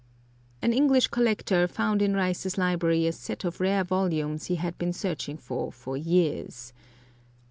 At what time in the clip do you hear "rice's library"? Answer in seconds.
2.15-3.05